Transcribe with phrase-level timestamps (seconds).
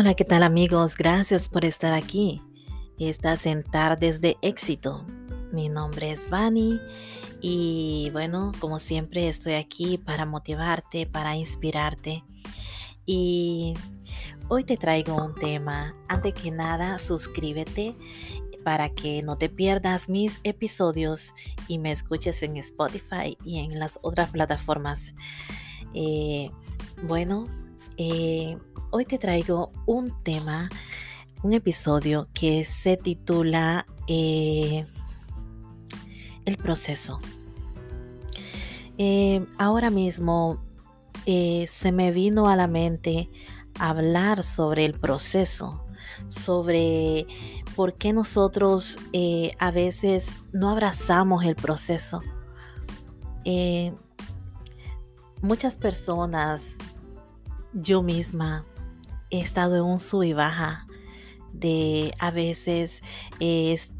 [0.00, 0.94] Hola, ¿qué tal amigos?
[0.96, 2.40] Gracias por estar aquí.
[3.00, 5.04] Estás en Tardes de Éxito.
[5.50, 6.78] Mi nombre es Vani
[7.40, 12.22] y bueno, como siempre estoy aquí para motivarte, para inspirarte.
[13.06, 13.74] Y
[14.46, 15.96] hoy te traigo un tema.
[16.06, 17.96] Antes que nada, suscríbete
[18.62, 21.34] para que no te pierdas mis episodios
[21.66, 25.12] y me escuches en Spotify y en las otras plataformas.
[25.92, 26.52] Eh,
[27.02, 27.48] bueno,
[28.00, 28.56] eh,
[28.90, 30.68] hoy te traigo un tema,
[31.42, 34.86] un episodio que se titula eh,
[36.44, 37.18] El proceso.
[38.98, 40.62] Eh, ahora mismo
[41.26, 43.28] se me vino a la mente
[43.78, 45.84] hablar sobre el proceso,
[46.28, 47.26] sobre
[47.76, 48.96] por qué nosotros
[49.58, 52.22] a veces no abrazamos el proceso.
[55.42, 56.62] muchas personas,
[57.72, 58.64] yo misma,
[59.30, 60.86] he estado en un sub y baja
[61.52, 63.00] de a veces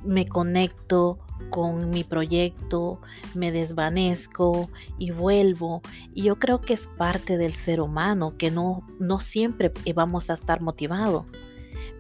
[0.05, 1.19] me conecto
[1.51, 3.01] con mi proyecto,
[3.35, 5.81] me desvanezco y vuelvo.
[6.15, 10.35] Y yo creo que es parte del ser humano, que no, no siempre vamos a
[10.35, 11.27] estar motivados,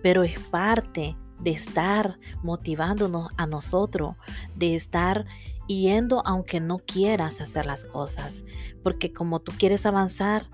[0.03, 4.16] pero es parte de estar motivándonos a nosotros,
[4.56, 5.25] de estar
[5.66, 8.42] yendo aunque no quieras hacer las cosas,
[8.82, 10.48] porque como tú quieres avanzar,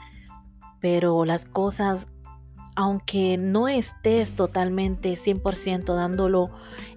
[0.85, 2.09] pero las cosas
[2.77, 6.51] aunque no estés totalmente 100% dándolo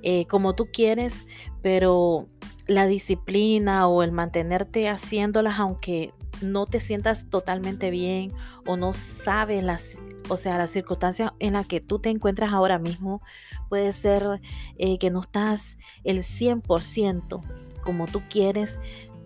[0.04, 1.14] eh, como tú quieres,
[1.62, 2.28] pero
[2.66, 8.34] la disciplina o el mantenerte haciéndolas aunque no te sientas totalmente bien
[8.66, 9.86] o no sabes las,
[10.28, 13.22] o sea, la circunstancia en la que tú te encuentras ahora mismo,
[13.70, 14.42] puede ser
[14.78, 17.42] eh, que no estás el 100%
[17.84, 18.80] como tú quieres,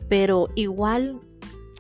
[0.07, 1.19] pero igual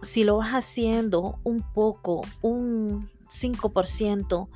[0.01, 4.47] si lo vas haciendo un poco, un 5%,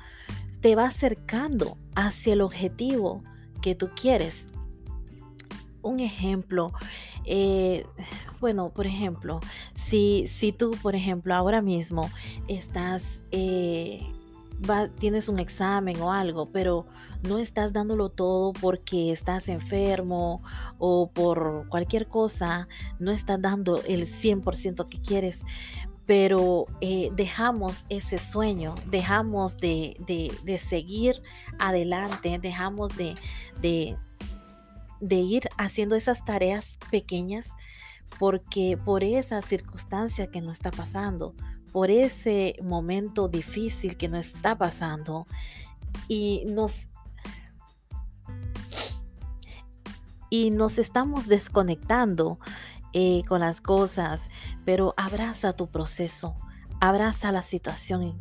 [0.60, 3.22] te va acercando hacia el objetivo
[3.62, 4.46] que tú quieres.
[5.82, 6.72] Un ejemplo,
[7.24, 7.86] eh,
[8.40, 9.40] bueno, por ejemplo,
[9.74, 12.10] si, si tú, por ejemplo, ahora mismo
[12.48, 14.02] estás, eh,
[14.98, 16.86] tienes un examen o algo, pero
[17.26, 20.42] no estás dándolo todo porque estás enfermo
[20.78, 25.42] o por cualquier cosa, no estás dando el 100% que quieres,
[26.06, 29.96] pero eh, dejamos ese sueño, dejamos de,
[30.68, 31.20] seguir
[31.58, 33.16] adelante, dejamos de,
[35.00, 37.50] de, ir haciendo esas tareas pequeñas
[38.20, 41.34] porque por esa circunstancia que nos está pasando,
[41.72, 45.26] por ese momento difícil que nos está pasando
[46.08, 46.86] y nos
[50.30, 52.38] y nos estamos desconectando
[52.92, 54.22] eh, con las cosas,
[54.64, 56.34] pero abraza tu proceso,
[56.80, 58.20] abraza la situación.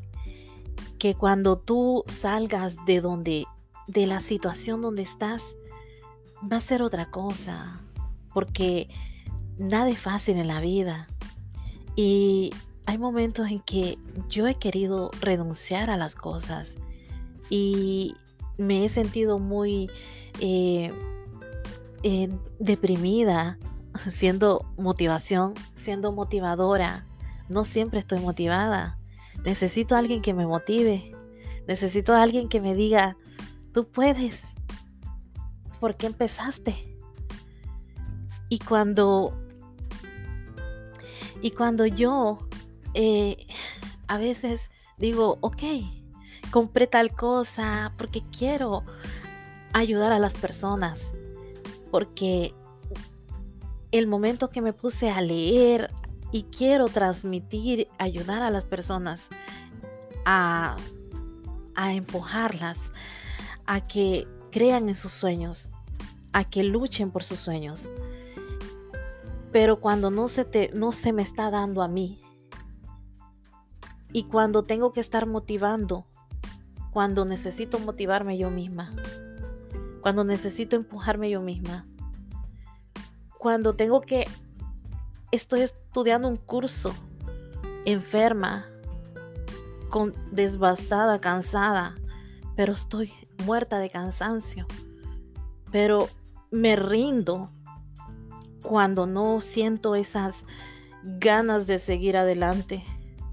[0.99, 3.45] Que cuando tú salgas de donde,
[3.87, 5.41] de la situación donde estás,
[6.51, 7.81] va a ser otra cosa,
[8.33, 8.89] porque
[9.57, 11.07] nada es fácil en la vida.
[11.95, 12.51] Y
[12.85, 13.97] hay momentos en que
[14.29, 16.75] yo he querido renunciar a las cosas
[17.49, 18.13] y
[18.57, 19.89] me he sentido muy
[20.39, 20.91] eh,
[22.07, 22.29] eh,
[22.59, 23.57] deprimida
[24.11, 27.03] siendo motivación, siendo motivadora.
[27.49, 28.99] No siempre estoy motivada.
[29.43, 31.15] Necesito a alguien que me motive.
[31.67, 33.17] Necesito a alguien que me diga,
[33.73, 34.43] tú puedes.
[35.79, 36.95] ¿Por qué empezaste?
[38.49, 39.33] Y cuando,
[41.41, 42.37] y cuando yo
[42.93, 43.47] eh,
[44.07, 45.63] a veces digo, ok,
[46.51, 48.83] compré tal cosa porque quiero
[49.73, 50.99] ayudar a las personas,
[51.95, 52.53] porque
[53.91, 55.91] el momento que me puse a leer
[56.33, 59.21] y quiero transmitir, ayudar a las personas
[60.25, 60.75] a,
[61.77, 62.77] empujarlas
[63.65, 65.69] a que crean en sus sueños,
[66.33, 67.87] a que luchen por sus sueños.
[69.53, 72.19] Pero cuando no se, te, no se me está dando a mí
[74.11, 76.05] y cuando tengo que estar motivando,
[76.91, 78.91] cuando necesito motivarme yo misma,
[80.05, 81.87] cuando necesito empujarme yo misma,
[83.39, 84.27] cuando tengo que,
[85.31, 86.93] estoy estudiando un curso,
[87.85, 88.67] enferma,
[89.89, 91.95] con desbastada, cansada,
[92.55, 93.13] pero estoy
[93.47, 94.67] muerta de cansancio.
[95.71, 96.07] Pero
[96.51, 97.49] me rindo
[98.61, 100.43] cuando no siento esas
[101.03, 102.83] ganas de seguir adelante,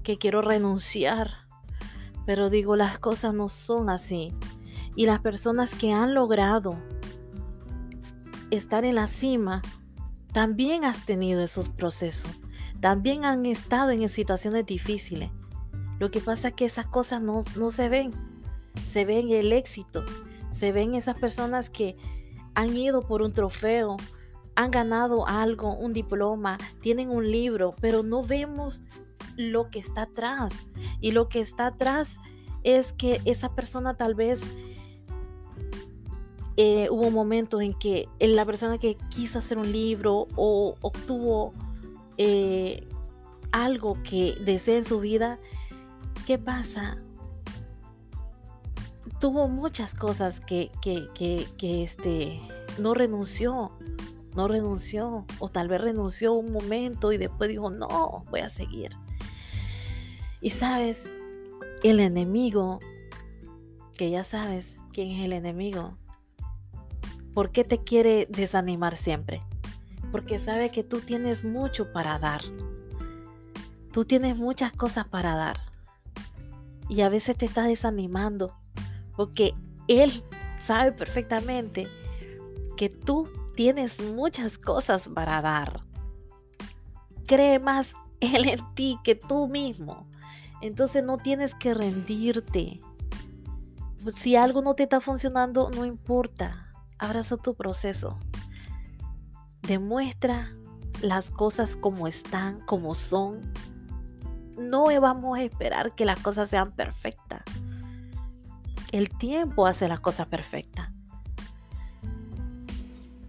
[0.01, 1.45] que quiero renunciar.
[2.25, 4.33] Pero digo, las cosas no son así.
[4.95, 6.77] Y las personas que han logrado
[8.51, 9.61] estar en la cima
[10.31, 12.31] también has tenido esos procesos,
[12.81, 15.31] también han estado en situaciones difíciles.
[15.99, 18.11] Lo que pasa es que esas cosas no, se ven,
[18.91, 20.03] se ve en el éxito,
[20.51, 21.95] se ven esas personas que
[22.55, 23.97] han ido por un trofeo,
[24.55, 28.81] han ganado algo, un diploma, tienen un libro, pero no vemos
[29.35, 30.67] lo que está atrás.
[30.99, 32.17] Y lo que está atrás
[32.63, 34.41] es que esa persona tal vez
[36.55, 41.53] eh, hubo momentos en que la persona que quiso hacer un libro o obtuvo
[42.17, 42.87] eh,
[43.51, 45.39] algo que desea en su vida,
[46.27, 46.97] ¿qué pasa?
[49.19, 51.07] Tuvo muchas cosas que, que,
[51.57, 52.39] que, este,
[52.79, 53.71] no renunció,
[54.35, 58.91] no renunció, o tal vez renunció un momento y después dijo, no, voy a seguir.
[60.41, 61.01] Y sabes,
[61.83, 62.79] el enemigo,
[63.95, 65.97] que ya sabes quién es el enemigo,
[67.33, 69.41] ¿por qué te quiere desanimar siempre?
[70.11, 72.41] Porque sabe que tú tienes mucho para dar.
[73.91, 75.59] Tú tienes muchas cosas para dar.
[76.89, 78.55] Y a veces te está desanimando
[79.15, 79.53] porque
[79.87, 80.23] él
[80.59, 81.87] sabe perfectamente
[82.77, 85.83] que tú tienes muchas cosas para dar.
[87.25, 90.07] Cree más él en ti que tú mismo.
[90.61, 92.79] Entonces no tienes que rendirte.
[94.21, 96.72] Si algo no te está funcionando, no importa.
[96.97, 98.17] Abraza tu proceso.
[99.61, 100.53] Demuestra
[101.01, 103.41] las cosas como están, como son.
[104.57, 107.43] No vamos a esperar que las cosas sean perfectas.
[108.91, 110.89] El tiempo hace las cosas perfectas.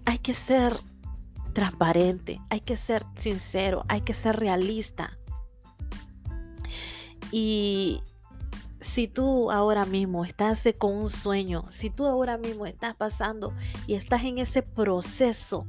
[0.04, 0.76] Hay que ser
[1.54, 5.16] transparente, hay que ser sincero, hay que ser realista.
[7.32, 8.02] Y
[8.84, 13.52] si tú ahora mismo estás con un sueño, si tú ahora mismo estás pasando
[13.86, 15.66] y estás en ese proceso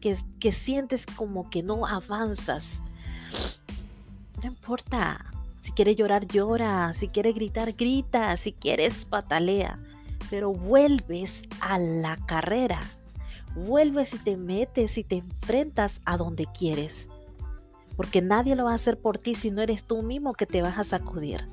[0.00, 2.66] que, que sientes como que no avanzas,
[4.42, 5.32] no importa.
[5.62, 6.92] Si quieres llorar, llora.
[6.94, 8.36] Si quieres gritar, grita.
[8.36, 9.80] Si quieres, patalea.
[10.30, 12.80] Pero vuelves a la carrera.
[13.54, 17.08] Vuelves y te metes y te enfrentas a donde quieres
[17.96, 20.60] porque nadie lo va a hacer por ti si no eres tú mismo que te
[20.60, 21.48] vas a sacudir.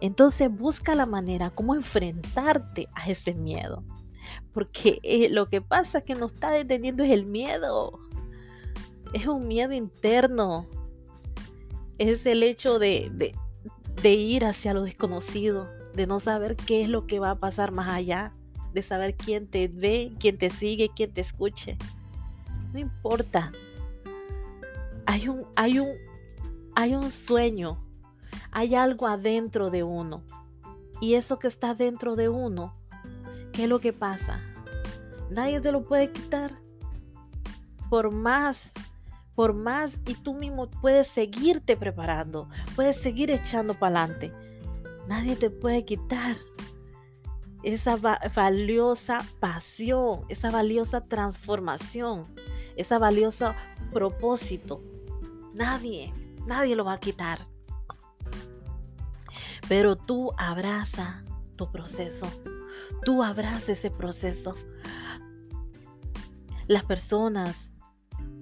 [0.00, 3.82] Entonces busca la manera como enfrentarte a ese miedo,
[4.52, 7.98] porque eh, lo que pasa que nos está deteniendo es el miedo,
[9.12, 10.66] es un miedo interno,
[11.98, 13.34] es el hecho de, de,
[14.02, 17.70] de ir hacia lo desconocido, de no saber qué es lo que va a pasar
[17.70, 18.32] más allá,
[18.72, 21.78] de saber quién te ve, quién te sigue, quién te escuche.
[22.72, 23.52] No importa,
[25.06, 25.92] hay un, hay un,
[26.74, 27.83] hay un sueño,
[28.50, 30.22] hay algo adentro de uno.
[31.00, 32.74] Y eso que está dentro de uno,
[33.52, 34.40] ¿qué es lo que pasa?
[35.30, 36.52] Nadie te lo puede quitar.
[37.90, 38.72] Por más,
[39.34, 44.32] por más, y tú mismo puedes seguirte preparando, puedes seguir echando para adelante.
[45.08, 46.36] Nadie te puede quitar
[47.62, 52.24] esa valiosa pasión, esa valiosa transformación,
[52.76, 53.54] esa valiosa
[53.92, 54.82] propósito
[55.54, 56.12] Nadie,
[56.46, 57.46] nadie lo va a quitar.
[59.68, 61.24] Pero tú abraza
[61.56, 62.26] tu proceso.
[63.04, 64.54] Tú abraza ese proceso.
[66.66, 67.72] Las personas,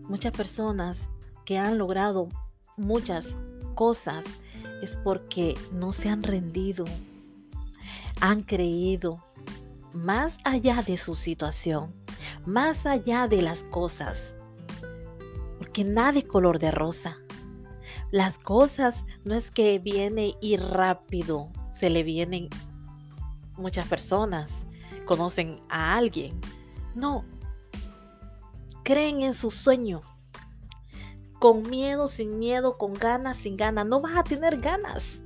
[0.09, 1.09] muchas personas
[1.45, 2.29] que han logrado
[2.77, 3.27] muchas
[3.75, 4.25] cosas
[4.83, 6.85] es porque no se han rendido.
[8.21, 9.25] Han creído
[9.93, 11.93] más allá de su situación,
[12.47, 14.35] más allá de las cosas
[15.73, 17.17] que nada es color de rosa.
[18.13, 21.49] Las cosas no es que viene y rápido
[21.81, 22.49] se le vienen
[23.57, 24.53] muchas personas,
[25.07, 26.39] conocen a alguien.
[26.95, 27.25] No,
[28.85, 30.03] creen en su sueño.
[31.41, 33.87] Con miedo, sin miedo, con ganas, sin ganas.
[33.87, 35.23] No vas a tener ganas,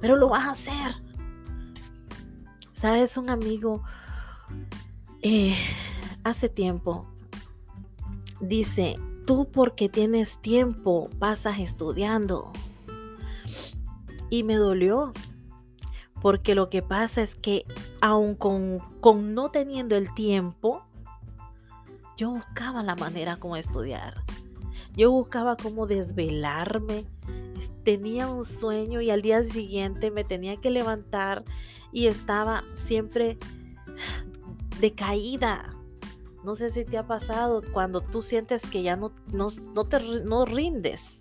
[0.00, 1.02] pero lo vas a hacer.
[2.72, 3.82] Sabes, un amigo
[5.22, 5.56] eh,
[6.22, 7.06] hace tiempo
[8.40, 8.96] dice,
[9.26, 12.52] tú porque tienes tiempo pasas estudiando.
[14.30, 15.12] Y me dolió,
[16.22, 17.64] porque lo que pasa es que
[18.00, 20.82] aun con, con no teniendo el tiempo,
[22.16, 24.24] yo buscaba la manera como estudiar.
[24.96, 27.04] Yo buscaba cómo desvelarme.
[27.84, 31.44] Tenía un sueño y al día siguiente me tenía que levantar
[31.92, 33.38] y estaba siempre
[34.80, 35.76] decaída.
[36.46, 39.50] No sé si te ha pasado cuando tú sientes que ya no, no,
[39.84, 41.20] te no rindes.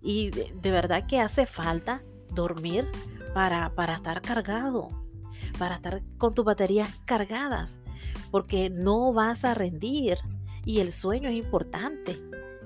[0.00, 2.88] Y de, verdad que hace falta dormir
[3.34, 4.88] para, para estar cargado,
[5.58, 7.78] para estar con tus baterías cargadas,
[8.30, 10.16] porque no vas a rendir.
[10.64, 12.18] Y el sueño es importante.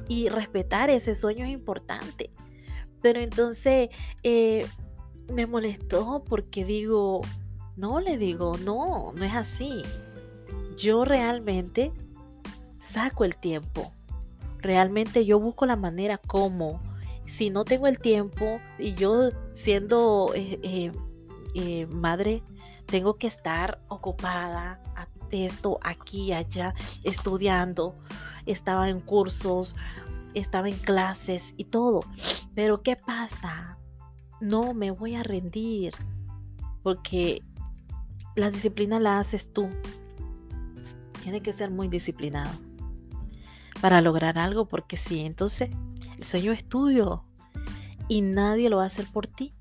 [0.06, 2.30] Y respetar ese sueño es importante.
[3.02, 3.88] Pero entonces,
[4.22, 4.64] eh,
[5.32, 7.20] me molestó porque digo,
[7.74, 9.82] no le digo, no, no es así.
[10.78, 11.92] Yo realmente
[12.80, 13.92] saco el tiempo.
[14.58, 16.80] Realmente yo busco la manera como,
[17.26, 20.92] si no tengo el tiempo y yo siendo eh, eh,
[21.54, 22.42] eh, madre,
[22.86, 27.94] tengo que estar ocupada a esto, aquí, allá, estudiando.
[28.46, 29.76] Estaba en cursos,
[30.34, 32.00] estaba en clases y todo.
[32.54, 33.78] Pero ¿qué pasa?
[34.40, 35.94] No me voy a rendir
[36.82, 37.42] porque
[38.36, 39.68] la disciplina la haces tú.
[41.28, 42.50] Tiene que ser muy disciplinado
[43.82, 45.68] para lograr algo porque si entonces
[46.16, 47.22] el sueño es tuyo
[48.08, 49.52] y nadie lo va a hacer por ti.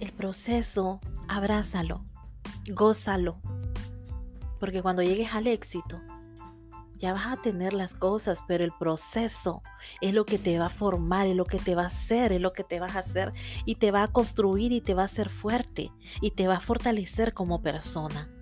[0.00, 2.04] El proceso, abrázalo,
[2.68, 3.36] gózalo,
[4.58, 6.00] porque cuando llegues al éxito,
[6.98, 9.62] ya vas a tener las cosas, pero el proceso
[10.00, 12.40] es lo que te va a formar, es lo que te va a hacer, es
[12.40, 13.32] lo que te va a hacer
[13.64, 16.60] y te va a construir y te va a hacer fuerte y te va a
[16.60, 18.33] fortalecer como persona.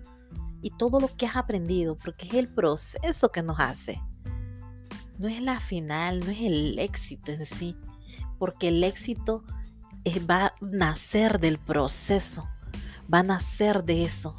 [0.63, 4.01] Y todo lo que has aprendido, porque es el proceso que nos hace.
[5.19, 7.77] No es la final, no es el éxito en sí,
[8.39, 9.43] porque el éxito
[10.29, 12.49] va a nacer del proceso,
[13.13, 14.35] va a nacer de eso,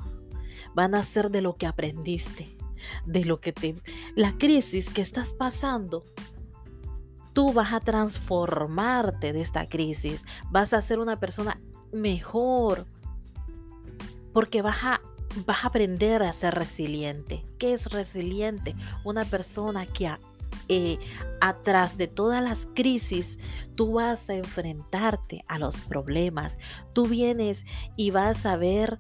[0.76, 2.54] va a nacer de lo que aprendiste
[3.07, 3.76] de lo que te...
[4.14, 6.04] La crisis que estás pasando,
[7.33, 11.61] tú vas a transformarte de esta crisis, vas a ser una persona
[11.93, 12.87] mejor,
[14.33, 15.00] porque vas a,
[15.47, 17.45] vas a aprender a ser resiliente.
[17.59, 18.75] ¿Qué es resiliente?
[19.05, 20.11] Una persona que
[20.69, 20.99] eh,
[21.41, 23.38] atrás de todas las crisis,
[23.75, 26.59] tú vas a enfrentarte a los problemas.
[26.93, 27.64] Tú vienes
[27.97, 28.99] y vas a ver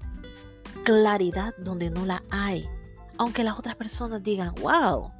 [0.84, 2.68] claridad donde no la hay
[3.18, 5.10] aunque las otras personas digan, wow,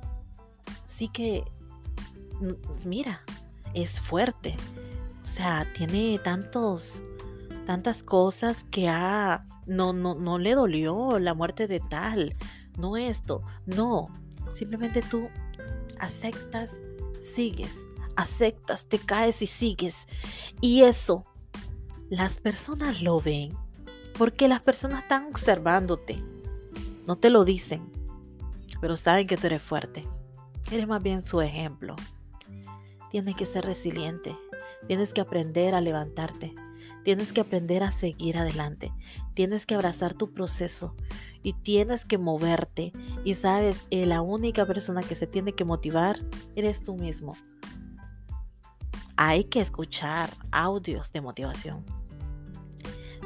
[0.86, 1.44] sí que,
[2.84, 3.22] mira,
[3.72, 4.56] es fuerte.
[5.22, 7.02] O sea, tiene tantos,
[7.64, 12.36] tantas cosas que ha, no, no, no le dolió la muerte de tal,
[12.78, 14.08] no esto, no.
[14.54, 15.28] Simplemente tú
[15.98, 16.72] aceptas,
[17.34, 17.72] sigues,
[18.16, 20.06] aceptas, te caes y sigues.
[20.60, 21.24] Y eso,
[22.10, 23.56] las personas lo ven,
[24.16, 26.22] porque las personas están observándote
[27.06, 27.82] no te lo dicen,
[28.80, 30.08] pero saben que tú eres fuerte.
[30.70, 31.96] Eres más bien su ejemplo.
[33.10, 34.34] Tienes que ser resiliente.
[34.86, 36.54] Tienes que aprender a levantarte.
[37.04, 38.92] Tienes que aprender a seguir adelante.
[39.34, 40.94] Tienes que abrazar tu proceso
[41.42, 42.92] y tienes que moverte.
[43.24, 46.18] Y sabes, eh, la única persona que se tiene que motivar
[46.56, 47.36] eres tú mismo.
[49.16, 51.84] Hay que escuchar audios de motivación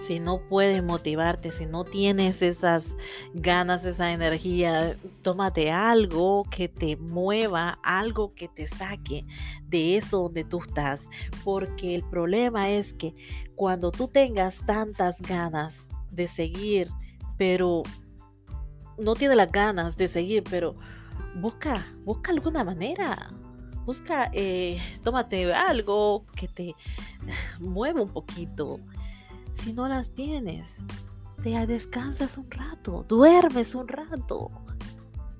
[0.08, 2.96] si no puedes motivarte, si no tienes esas
[3.34, 9.26] ganas, esa energía, tómate algo que te mueva, algo que te saque
[9.66, 11.10] de eso donde tú estás.
[11.44, 13.14] Porque el problema es que
[13.54, 15.74] cuando tú tengas tantas ganas
[16.10, 16.88] de seguir,
[17.36, 17.82] pero
[18.96, 20.74] no tienes las ganas de seguir, pero
[21.34, 23.28] busca, busca alguna manera.
[23.84, 26.74] Busca, eh, tómate algo que te
[27.60, 28.80] mueva un poquito
[29.62, 30.76] si no las tienes,
[31.42, 34.50] te descansas un rato, duermes un rato,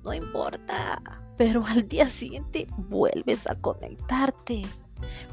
[0.03, 1.01] no importa,
[1.37, 4.61] pero al día siguiente vuelves a conectarte,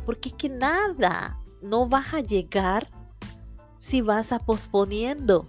[0.04, 2.88] porque que nada, no vas a llegar
[3.78, 5.46] si vas a posponiendo.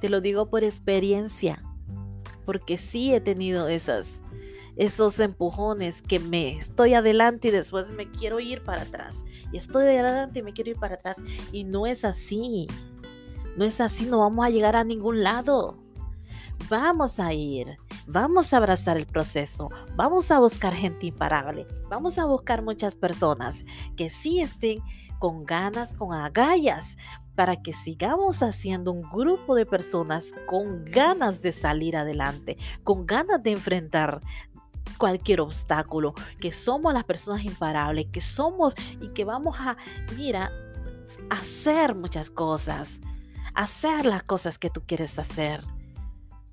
[0.00, 1.62] Te lo digo por experiencia,
[2.44, 4.06] porque sí he tenido esas
[4.76, 9.16] esos empujones que me estoy adelante y después me quiero ir para atrás.
[9.52, 11.16] Y estoy adelante y me quiero ir para atrás.
[11.52, 12.66] Y no es así.
[13.56, 15.78] No es así, no vamos a llegar a ningún lado.
[16.68, 17.76] Vamos a ir,
[18.06, 23.64] vamos a abrazar el proceso, vamos a buscar gente imparable, vamos a buscar muchas personas
[23.96, 24.80] que sí estén
[25.18, 26.96] con ganas, con agallas,
[27.38, 33.40] para que sigamos haciendo un grupo de personas con ganas de salir adelante, con ganas
[33.44, 34.20] de enfrentar
[34.98, 39.76] cualquier obstáculo, que somos las personas imparables, que somos y que vamos a,
[40.16, 40.52] mira,
[41.30, 43.00] hacer muchas cosas,
[43.54, 45.62] hacer las cosas que tú quieres hacer.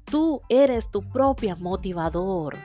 [0.05, 2.55] Tú eres tu propia motivador.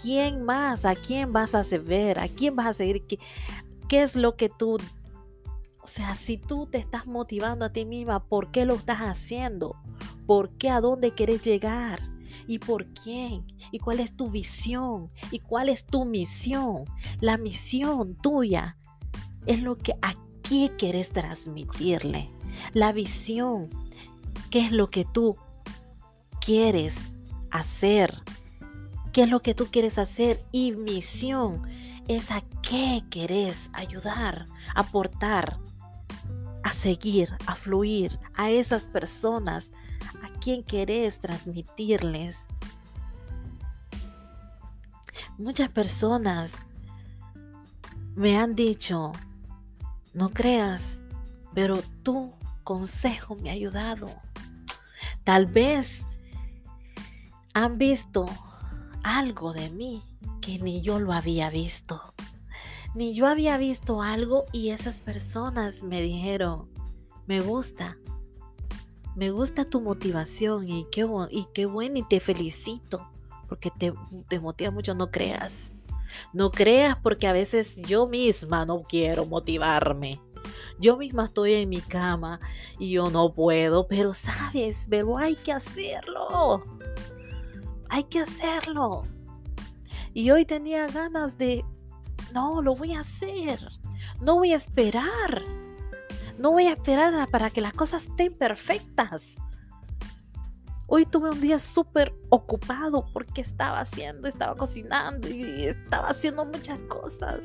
[0.00, 0.84] ¿Quién más?
[0.84, 2.18] ¿A quién vas a ver?
[2.18, 3.06] ¿A quién vas a seguir?
[3.06, 3.18] ¿Qué,
[3.88, 4.78] qué es lo que tú...
[5.82, 9.76] O sea, si tú te estás motivando a ti misma, ¿por qué lo estás haciendo?
[10.26, 10.70] ¿Por qué?
[10.70, 12.13] ¿A dónde quieres llegar?
[12.46, 13.46] ¿Y por quién?
[13.70, 15.08] ¿Y cuál es tu visión?
[15.30, 16.84] ¿Y cuál es tu misión?
[17.20, 18.76] La misión tuya
[19.46, 22.28] es lo que aquí quieres transmitirle.
[22.72, 23.68] La visión,
[24.50, 25.36] ¿qué es lo que tú
[26.40, 26.94] quieres
[27.50, 28.22] hacer?
[29.12, 30.44] ¿Qué es lo que tú quieres hacer?
[30.52, 31.62] Y misión
[32.08, 35.58] es a qué querés ayudar, aportar.
[36.62, 39.70] a seguir, a fluir a esas personas
[40.44, 42.36] a quien querés transmitirles.
[45.38, 46.52] Muchas personas
[48.14, 49.12] me han dicho,
[50.12, 50.82] no creas,
[51.54, 54.10] pero tu consejo me ha ayudado.
[55.24, 56.04] Tal vez
[57.54, 58.26] han visto
[59.02, 60.02] algo de mí
[60.42, 62.02] que ni yo lo había visto.
[62.94, 66.68] Ni yo había visto algo y esas personas me dijeron,
[67.26, 67.96] me gusta,
[69.14, 73.08] me gusta tu motivación y qué, y qué bueno y te felicito
[73.48, 73.92] porque te,
[74.28, 75.70] te motiva mucho, no creas.
[76.32, 80.20] No creas porque a veces yo misma no quiero motivarme.
[80.78, 82.40] Yo misma estoy en mi cama
[82.78, 86.64] y yo no puedo, pero sabes, pero hay que hacerlo.
[87.88, 89.04] Hay que hacerlo.
[90.12, 91.64] Y hoy tenía ganas de,
[92.32, 93.60] no, lo voy a hacer.
[94.20, 95.42] No voy a esperar.
[96.38, 99.22] No voy a esperar para que las cosas estén perfectas.
[100.86, 106.78] Hoy tuve un día súper ocupado porque estaba haciendo, estaba cocinando y estaba haciendo muchas
[106.80, 107.40] cosas.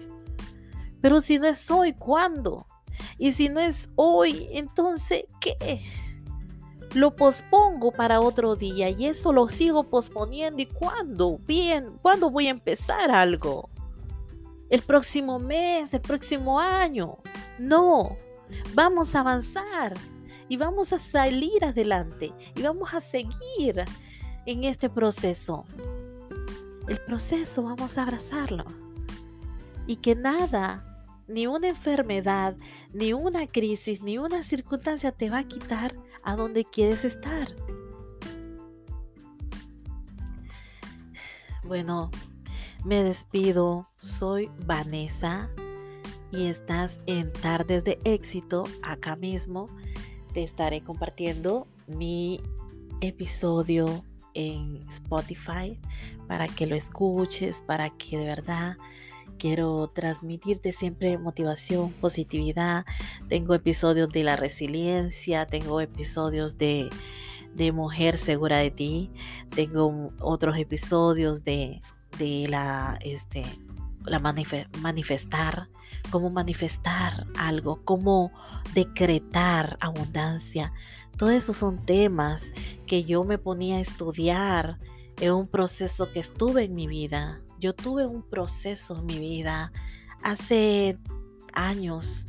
[1.02, 2.66] Pero si no es hoy, ¿cuándo?
[3.18, 5.82] Y si no es hoy, entonces, ¿qué?
[6.94, 10.62] Lo pospongo para otro día y eso lo sigo posponiendo.
[10.62, 11.40] ¿Y cuándo?
[11.46, 13.70] Bien, ¿cuándo voy a empezar algo?
[14.70, 17.18] El próximo mes, el próximo año.
[17.58, 18.18] No,
[18.74, 19.94] vamos a avanzar
[20.48, 23.84] y vamos a salir adelante y vamos a seguir
[24.46, 25.66] en este proceso.
[26.88, 28.66] El proceso vamos a abrazarlo
[29.86, 30.86] y que nada
[31.28, 32.58] ni una enfermedad,
[32.92, 37.56] ni una crisis, ni una circunstancia te va a quitar a donde quieres estar.
[41.64, 42.10] Bueno,
[42.84, 43.88] me despido.
[44.02, 45.50] Soy Vanessa
[46.32, 48.64] y estás en Tardes de Éxito.
[48.82, 49.70] Acá mismo
[50.34, 52.42] te estaré compartiendo mi
[53.02, 55.80] episodio en Spotify
[56.28, 58.78] para que lo escuches, para que de verdad
[59.38, 62.86] quiero transmitirte siempre motivación, positividad.
[63.28, 66.90] Tengo episodios de la resiliencia, tengo episodios de,
[67.74, 69.12] mujer segura de ti,
[69.50, 71.82] tengo otros episodios de,
[72.20, 73.44] la, este,
[74.06, 75.70] la manifestar,
[76.10, 78.32] cómo manifestar algo, cómo
[78.74, 80.74] decretar abundancia.
[81.18, 82.50] Todos esos son temas
[82.88, 84.80] que yo me ponía a estudiar
[85.20, 89.72] en un proceso que estuve en mi vida yo tuve un proceso en mi vida
[90.24, 90.98] hace
[91.54, 92.28] años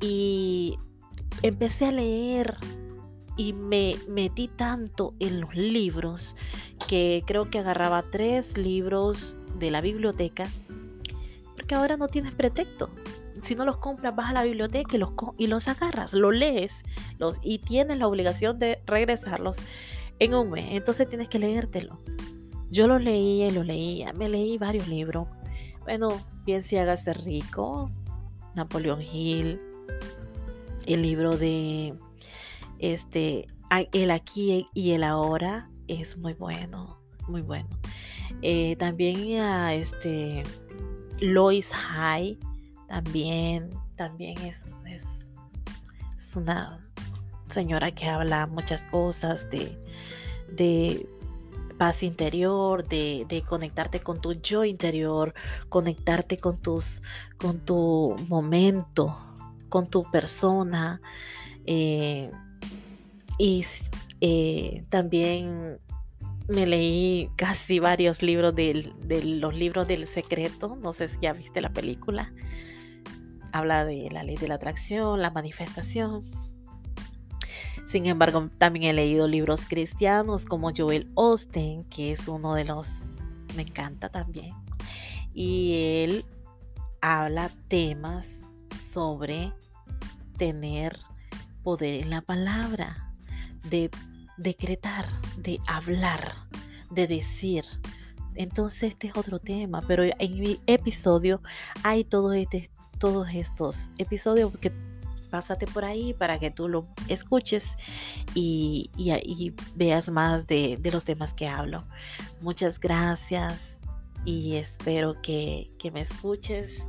[0.00, 0.78] y
[1.42, 2.56] empecé a leer
[3.36, 6.36] y me metí tanto en los libros
[6.88, 10.48] que creo que agarraba tres libros de la biblioteca
[11.70, 12.90] porque ahora no tienes pretexto.
[13.42, 16.82] Si no los compras, vas a la biblioteca y los, los agarras, los lees
[17.18, 19.58] los, y tienes la obligación de regresarlos
[20.18, 20.66] en un mes.
[20.70, 22.00] Entonces tienes que leértelo.
[22.70, 25.28] Yo lo leía y lo leía, me leí varios libros.
[25.84, 26.08] Bueno,
[26.44, 27.88] Piense y hágase rico,
[28.56, 29.60] Napoleón Hill,
[30.86, 31.94] el libro de
[32.80, 33.46] este
[33.92, 37.68] El aquí y el ahora es muy bueno, muy bueno.
[38.42, 40.42] Eh, también a este
[41.20, 42.38] Lois High,
[42.88, 45.30] también, también es, es,
[46.34, 46.78] una
[47.48, 49.76] señora que habla muchas cosas de,
[50.52, 51.06] de
[51.80, 55.34] paz interior, de, conectarte con tu yo interior,
[55.68, 57.02] conectarte con tus,
[57.38, 59.16] con tu momento,
[59.68, 61.00] con tu persona.
[61.64, 62.30] Eh,
[63.38, 63.64] y
[64.20, 65.80] eh, también
[66.50, 68.92] me leí casi varios libros de,
[69.24, 70.76] los libros del secreto.
[70.76, 72.32] No sé si ya viste la película.
[73.52, 76.24] Habla de la ley de la atracción, la manifestación.
[77.86, 82.88] Sin embargo, también he leído libros cristianos como Joel Austin, que es uno de los,
[83.56, 84.54] me encanta también.
[85.34, 86.24] Y él
[87.00, 88.28] habla temas
[88.92, 89.52] sobre
[90.36, 90.98] tener
[91.62, 93.12] poder en la palabra,
[93.68, 93.90] de
[94.40, 96.34] decretar, de hablar,
[96.90, 97.64] de decir.
[98.34, 101.42] Entonces este es otro tema, pero en mi episodio
[101.82, 104.72] hay todo este, todos estos episodios que
[105.30, 107.64] pásate por ahí para que tú lo escuches
[108.34, 108.90] y,
[109.74, 111.84] veas más de, los temas que hablo.
[112.40, 113.78] Muchas gracias
[114.24, 116.82] y espero que, me escuches.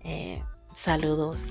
[0.00, 0.42] Eh,
[0.74, 1.42] saludos.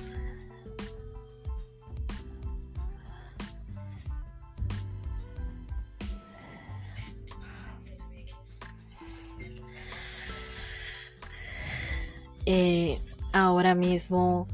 [12.49, 13.01] Eh,
[13.33, 14.47] ahora mismo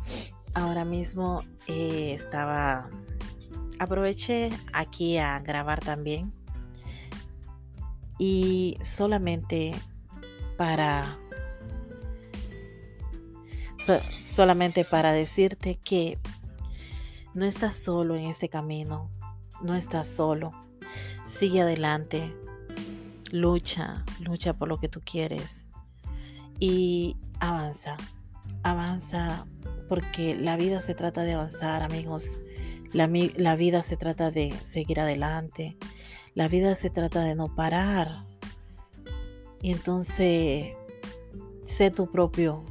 [0.56, 2.88] Ahora mismo eh, estaba,
[3.80, 6.32] aproveché aquí a grabar también.
[8.20, 9.74] Y solamente
[10.58, 11.18] para
[14.36, 16.18] solamente para decirte que
[17.34, 19.10] no estás solo en este camino,
[19.62, 20.52] no estás solo.
[21.26, 22.32] Sigue adelante,
[23.32, 25.66] lucha, lucha por lo que tú quieres.
[26.60, 27.98] Y avanza,
[28.64, 29.46] avanza
[29.90, 32.24] porque la vida se trata de avanzar, amigos.
[32.94, 35.78] La, la vida se trata de seguir adelante.
[36.36, 38.26] La vida se trata de no parar.
[39.62, 40.76] Y entonces,
[41.66, 42.64] sé tu propio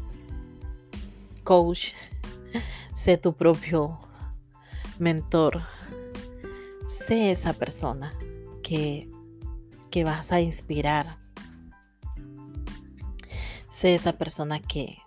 [1.44, 1.92] coach,
[2.94, 3.98] sé tu propio
[4.98, 5.62] mentor,
[7.06, 8.12] sé esa persona
[8.62, 9.10] que,
[9.90, 11.16] que vas a inspirar,
[13.82, 14.98] sé esa persona que,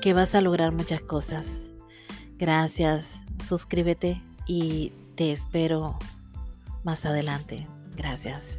[0.00, 1.46] que vas a lograr muchas cosas.
[2.38, 5.98] Gracias, suscríbete y te espero
[6.82, 7.68] más adelante.
[7.94, 8.56] Gracias.